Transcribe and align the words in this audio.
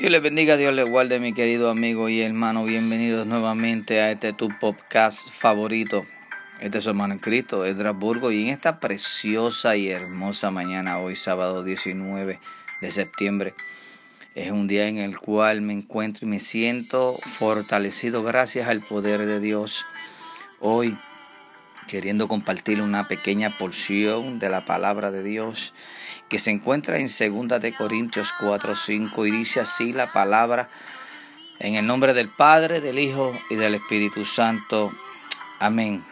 Dios 0.00 0.12
le 0.12 0.20
bendiga, 0.20 0.56
Dios 0.56 0.72
le 0.72 0.84
guarde, 0.84 1.20
mi 1.20 1.34
querido 1.34 1.68
amigo 1.68 2.08
y 2.08 2.22
hermano. 2.22 2.64
Bienvenidos 2.64 3.26
nuevamente 3.26 4.00
a 4.00 4.10
este 4.10 4.32
tu 4.32 4.48
podcast 4.58 5.28
favorito. 5.28 6.06
Este 6.58 6.78
es 6.78 6.84
su 6.84 6.88
hermano 6.88 7.12
en 7.12 7.20
Cristo, 7.20 7.66
Edrasburgo, 7.66 8.32
y 8.32 8.44
en 8.44 8.48
esta 8.48 8.80
preciosa 8.80 9.76
y 9.76 9.90
hermosa 9.90 10.50
mañana, 10.50 10.98
hoy 11.00 11.16
sábado 11.16 11.62
19 11.62 12.38
de 12.80 12.90
septiembre, 12.90 13.52
es 14.34 14.50
un 14.50 14.68
día 14.68 14.88
en 14.88 14.96
el 14.96 15.18
cual 15.18 15.60
me 15.60 15.74
encuentro 15.74 16.26
y 16.26 16.30
me 16.30 16.40
siento 16.40 17.18
fortalecido 17.38 18.22
gracias 18.22 18.70
al 18.70 18.80
poder 18.80 19.26
de 19.26 19.38
Dios. 19.38 19.84
Hoy, 20.60 20.96
queriendo 21.90 22.28
compartir 22.28 22.80
una 22.80 23.08
pequeña 23.08 23.50
porción 23.50 24.38
de 24.38 24.48
la 24.48 24.60
palabra 24.60 25.10
de 25.10 25.24
Dios 25.24 25.74
que 26.28 26.38
se 26.38 26.52
encuentra 26.52 26.98
en 26.98 27.08
2 27.08 27.60
de 27.60 27.74
Corintios 27.74 28.32
4, 28.38 28.76
5 28.76 29.26
y 29.26 29.30
dice 29.32 29.58
así 29.58 29.92
la 29.92 30.12
palabra 30.12 30.68
en 31.58 31.74
el 31.74 31.84
nombre 31.84 32.14
del 32.14 32.28
Padre, 32.28 32.80
del 32.80 33.00
Hijo 33.00 33.36
y 33.50 33.56
del 33.56 33.74
Espíritu 33.74 34.24
Santo. 34.24 34.92
Amén. 35.58 36.04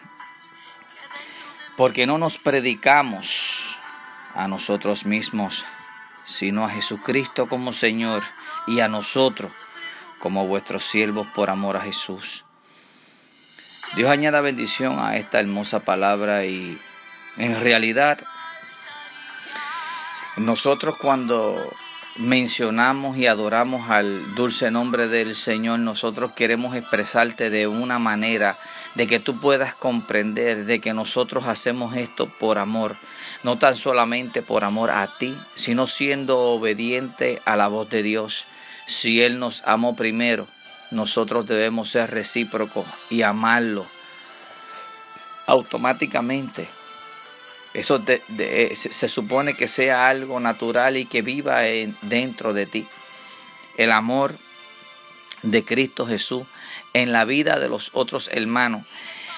Porque 1.77 2.09
no 2.09 2.19
nos 2.19 2.39
predicamos 2.39 3.79
a 4.35 4.49
nosotros 4.49 5.07
mismos, 5.07 5.65
sino 6.19 6.65
a 6.65 6.71
Jesucristo 6.71 7.49
como 7.49 7.73
Señor 7.73 8.25
y 8.67 8.81
a 8.81 8.89
nosotros 8.89 9.53
como 10.19 10.45
vuestros 10.49 10.83
siervos 10.83 11.29
por 11.29 11.51
amor 11.51 11.77
a 11.77 11.83
Jesús. 11.83 12.45
Dios 13.97 14.11
añada 14.11 14.41
bendición 14.41 14.99
a 14.99 15.17
esta 15.17 15.41
hermosa 15.41 15.81
palabra 15.81 16.45
y 16.45 16.79
en 17.37 17.61
realidad 17.61 18.19
nosotros 20.37 20.97
cuando 20.99 21.73
mencionamos 22.17 23.17
y 23.17 23.27
adoramos 23.27 23.91
al 23.91 24.35
dulce 24.35 24.71
nombre 24.71 25.09
del 25.09 25.35
Señor, 25.35 25.79
nosotros 25.79 26.33
queremos 26.33 26.77
expresarte 26.77 27.49
de 27.49 27.67
una 27.67 27.99
manera 27.99 28.59
de 28.95 29.07
que 29.07 29.21
tú 29.21 29.41
puedas 29.41 29.75
comprender 29.75 30.65
de 30.65 30.81
que 30.81 30.93
nosotros 30.93 31.47
hacemos 31.47 31.97
esto 31.97 32.29
por 32.29 32.59
amor, 32.59 32.97
no 33.43 33.57
tan 33.57 33.77
solamente 33.77 34.43
por 34.43 34.65
amor 34.65 34.91
a 34.91 35.07
ti, 35.19 35.37
sino 35.55 35.87
siendo 35.87 36.39
obediente 36.39 37.41
a 37.45 37.57
la 37.57 37.69
voz 37.69 37.89
de 37.89 38.03
Dios. 38.03 38.45
Si 38.87 39.23
Él 39.23 39.39
nos 39.39 39.63
amó 39.65 39.95
primero, 39.95 40.47
nosotros 40.91 41.47
debemos 41.47 41.91
ser 41.91 42.11
recíprocos 42.11 42.87
y 43.11 43.23
amarlo 43.23 43.87
automáticamente 45.47 46.69
eso 47.75 48.03
eh, 48.07 48.73
se, 48.75 49.09
supone 49.09 49.55
que 49.55 49.69
sea 49.69 50.09
algo 50.09 50.41
natural 50.41 50.97
y 50.97 51.05
que 51.05 51.23
viva 51.23 51.61
dentro 52.03 52.53
de 52.53 52.67
ti. 52.67 52.89
El 53.77 53.93
amor 53.93 54.37
de 55.43 55.65
Cristo 55.65 56.07
Jesús 56.07 56.45
en 56.93 57.13
la 57.13 57.25
vida 57.25 57.61
de 57.61 57.69
los 57.69 57.91
otros 57.93 58.31
hermanos 58.33 58.85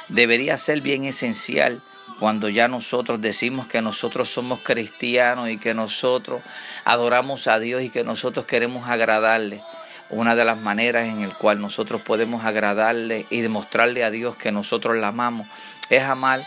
debería 0.08 0.56
ser 0.56 0.80
bien 0.80 1.04
esencial 1.04 1.82
cuando 2.18 2.48
ya 2.48 2.68
nosotros 2.68 3.20
decimos 3.20 3.66
que 3.66 3.82
nosotros 3.82 4.30
somos 4.30 4.60
cristianos 4.62 5.50
y 5.50 5.58
que 5.58 5.74
nosotros 5.74 6.42
adoramos 6.84 7.46
a 7.46 7.58
Dios 7.58 7.82
y 7.82 7.90
que 7.90 8.04
nosotros 8.04 8.46
queremos 8.46 8.88
agradarle. 8.88 9.62
Una 10.10 10.34
de 10.34 10.44
las 10.44 10.58
maneras 10.58 11.06
en 11.06 11.22
el 11.22 11.34
cual 11.34 11.60
nosotros 11.60 12.02
podemos 12.02 12.44
agradarle 12.44 13.26
y 13.30 13.40
demostrarle 13.40 14.04
a 14.04 14.10
Dios 14.10 14.36
que 14.36 14.52
nosotros 14.52 14.96
la 14.96 15.08
amamos 15.08 15.46
es 15.88 16.02
amar 16.02 16.40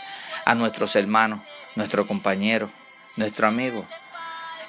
a 0.44 0.54
nuestros 0.54 0.94
hermanos 0.96 1.40
nuestro 1.74 2.06
compañero, 2.06 2.70
nuestro 3.16 3.46
amigo. 3.46 3.84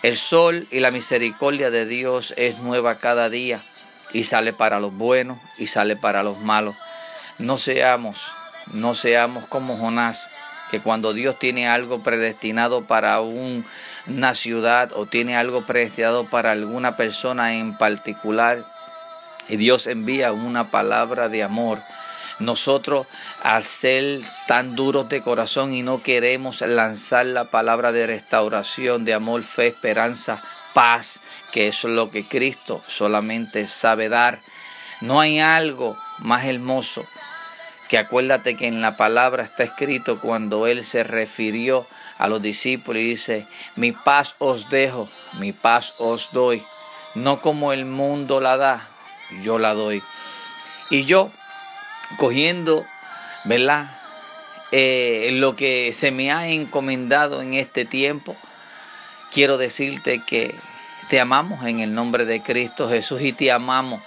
El 0.02 0.18
sol 0.18 0.68
y 0.72 0.80
la 0.80 0.92
misericordia 0.92 1.72
de 1.72 1.86
Dios 1.86 2.34
es 2.38 2.60
nueva 2.60 2.96
cada 3.00 3.30
día 3.30 3.64
y 4.14 4.26
sale 4.26 4.54
para 4.54 4.80
los 4.80 4.94
buenos 4.94 5.40
y 5.58 5.68
sale 5.68 5.96
para 5.96 6.24
los 6.24 6.40
malos. 6.40 6.76
No 7.38 7.58
seamos, 7.58 8.32
no 8.72 8.96
seamos 8.96 9.48
como 9.48 9.78
Jonás, 9.78 10.30
que 10.72 10.80
cuando 10.80 11.14
Dios 11.14 11.38
tiene 11.38 11.68
algo 11.68 12.02
predestinado 12.02 12.86
para 12.86 13.20
una 13.22 14.34
ciudad 14.34 14.92
o 14.94 15.06
tiene 15.06 15.36
algo 15.36 15.66
predestinado 15.66 16.30
para 16.30 16.52
alguna 16.52 16.98
persona 16.98 17.56
en 17.56 17.78
particular, 17.78 18.66
y 19.48 19.58
Dios 19.58 19.88
envía 19.88 20.32
una 20.32 20.72
palabra 20.72 21.30
de 21.30 21.44
amor, 21.44 21.82
nosotros, 22.40 23.08
al 23.44 23.64
ser 23.64 24.22
tan 24.48 24.76
duros 24.76 25.08
de 25.08 25.22
corazón 25.22 25.74
y 25.74 25.84
no 25.84 26.02
queremos 26.02 26.62
lanzar 26.62 27.26
la 27.26 27.46
palabra 27.46 27.92
de 27.92 28.08
restauración, 28.08 29.06
de 29.06 29.14
amor, 29.14 29.44
fe, 29.44 29.68
esperanza, 29.68 30.42
paz, 30.74 31.22
que 31.54 31.70
es 31.70 31.84
lo 31.86 32.12
que 32.12 32.28
Cristo 32.28 32.82
solamente 32.88 33.68
sabe 33.68 34.10
dar. 34.10 34.40
No 35.00 35.22
hay 35.22 35.40
algo 35.40 35.98
más 36.20 36.46
hermoso 36.46 37.06
que 37.88 37.98
acuérdate 37.98 38.58
que 38.58 38.68
en 38.68 38.82
la 38.82 38.98
palabra 38.98 39.44
está 39.44 39.64
escrito 39.64 40.20
cuando 40.20 40.68
Él 40.68 40.84
se 40.84 41.04
refirió 41.04 41.86
a 42.18 42.28
los 42.28 42.42
discípulos 42.42 43.02
y 43.02 43.10
dice, 43.10 43.48
mi 43.76 43.92
paz 43.92 44.36
os 44.40 44.70
dejo, 44.70 45.08
mi 45.40 45.54
paz 45.54 45.94
os 46.00 46.32
doy, 46.32 46.64
no 47.14 47.40
como 47.42 47.72
el 47.74 47.86
mundo 47.86 48.42
la 48.42 48.58
da, 48.58 48.88
yo 49.42 49.58
la 49.60 49.74
doy. 49.74 50.04
Y 50.90 51.06
yo 51.06 51.32
cogiendo, 52.18 52.86
¿verdad? 53.46 53.90
Eh, 54.72 55.30
lo 55.34 55.56
que 55.56 55.94
se 55.94 56.12
me 56.12 56.32
ha 56.32 56.48
encomendado 56.48 57.42
en 57.42 57.54
este 57.54 57.86
tiempo, 57.86 58.36
quiero 59.32 59.58
decirte 59.58 60.22
que 60.26 60.56
te 61.10 61.20
amamos 61.20 61.66
en 61.66 61.80
el 61.80 61.94
nombre 61.94 62.26
de 62.26 62.42
Cristo 62.42 62.90
Jesús 62.90 63.22
y 63.22 63.34
te 63.34 63.52
amamos 63.52 64.02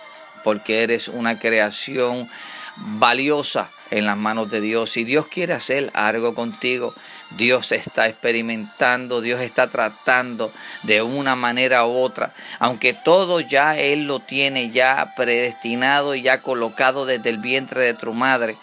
porque 0.45 0.83
eres 0.83 1.09
una 1.09 1.39
creación 1.39 2.29
valiosa 2.77 3.71
en 3.91 4.07
las 4.07 4.17
manos 4.17 4.51
de 4.51 4.61
Dios. 4.61 4.91
Si 4.91 5.05
Dios 5.05 5.27
quiere 5.27 5.55
hacer 5.55 5.91
algo 5.95 6.35
contigo, 6.35 6.95
Dios 7.31 7.73
está 7.73 8.09
experimentando, 8.09 9.21
Dios 9.21 9.41
está 9.41 9.69
tratando 9.69 10.53
de 10.83 11.03
una 11.03 11.37
manera 11.37 11.87
u 11.87 11.97
otra, 11.97 12.33
aunque 12.59 12.95
todo 12.95 13.41
ya 13.41 13.77
Él 13.77 14.07
lo 14.07 14.21
tiene 14.21 14.71
ya 14.71 15.13
predestinado 15.17 16.15
y 16.15 16.23
ya 16.23 16.41
colocado 16.41 17.07
desde 17.07 17.31
el 17.31 17.39
vientre 17.39 17.83
de 17.83 17.95
tu 17.95 18.13
madre, 18.15 18.57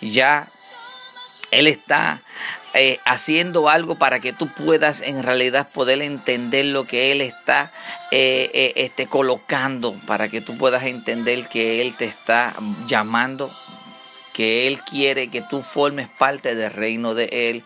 ya 0.00 0.48
Él 1.50 1.66
está 1.66 2.20
eh, 2.78 3.00
haciendo 3.06 3.70
algo 3.70 3.94
para 3.94 4.20
que 4.20 4.34
tú 4.34 4.48
puedas 4.48 5.00
en 5.00 5.22
realidad 5.22 5.66
poder 5.72 6.02
entender 6.02 6.66
lo 6.66 6.84
que 6.84 7.10
Él 7.10 7.22
está 7.22 7.72
eh, 8.10 8.50
eh, 8.52 8.72
este, 8.76 9.06
colocando, 9.06 9.94
para 10.06 10.28
que 10.28 10.42
tú 10.42 10.58
puedas 10.58 10.84
entender 10.84 11.48
que 11.48 11.80
Él 11.80 11.96
te 11.96 12.04
está 12.04 12.54
llamando 12.86 13.50
que 14.36 14.66
Él 14.66 14.82
quiere 14.82 15.28
que 15.28 15.40
tú 15.40 15.62
formes 15.62 16.08
parte 16.10 16.54
del 16.54 16.70
reino 16.70 17.14
de 17.14 17.30
Él, 17.32 17.64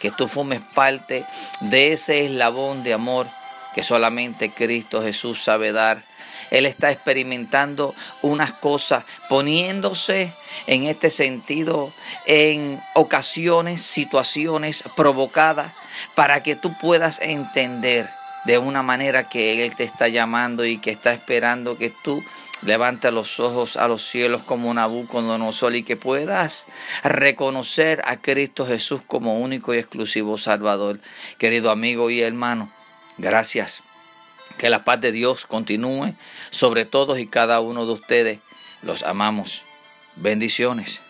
que 0.00 0.10
tú 0.10 0.28
formes 0.28 0.60
parte 0.74 1.24
de 1.62 1.92
ese 1.92 2.26
eslabón 2.26 2.82
de 2.84 2.92
amor 2.92 3.26
que 3.74 3.82
solamente 3.82 4.50
Cristo 4.50 5.02
Jesús 5.02 5.42
sabe 5.42 5.72
dar. 5.72 6.04
Él 6.50 6.66
está 6.66 6.90
experimentando 6.90 7.94
unas 8.20 8.52
cosas, 8.52 9.04
poniéndose 9.30 10.34
en 10.66 10.84
este 10.84 11.08
sentido 11.08 11.90
en 12.26 12.82
ocasiones, 12.94 13.80
situaciones 13.80 14.84
provocadas, 14.96 15.72
para 16.14 16.42
que 16.42 16.54
tú 16.54 16.76
puedas 16.76 17.18
entender 17.22 18.10
de 18.44 18.58
una 18.58 18.82
manera 18.82 19.28
que 19.28 19.64
Él 19.64 19.74
te 19.74 19.84
está 19.84 20.08
llamando 20.08 20.64
y 20.64 20.78
que 20.78 20.90
está 20.90 21.12
esperando 21.12 21.76
que 21.76 21.92
tú 22.02 22.22
Levanta 22.62 23.10
los 23.10 23.40
ojos 23.40 23.76
a 23.76 23.88
los 23.88 24.06
cielos 24.06 24.42
como 24.42 24.72
Nabucodonosor 24.74 25.74
y 25.74 25.82
que 25.82 25.96
puedas 25.96 26.66
reconocer 27.02 28.02
a 28.04 28.18
Cristo 28.18 28.66
Jesús 28.66 29.00
como 29.06 29.38
único 29.38 29.72
y 29.72 29.78
exclusivo 29.78 30.36
Salvador. 30.36 31.00
Querido 31.38 31.70
amigo 31.70 32.10
y 32.10 32.20
hermano, 32.20 32.70
gracias. 33.16 33.82
Que 34.58 34.68
la 34.68 34.84
paz 34.84 35.00
de 35.00 35.10
Dios 35.10 35.46
continúe 35.46 36.14
sobre 36.50 36.84
todos 36.84 37.18
y 37.18 37.26
cada 37.26 37.60
uno 37.60 37.86
de 37.86 37.92
ustedes. 37.92 38.38
Los 38.82 39.04
amamos. 39.04 39.62
Bendiciones. 40.16 41.00